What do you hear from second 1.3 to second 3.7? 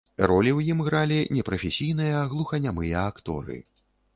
непрафесійныя глуханямыя акторы.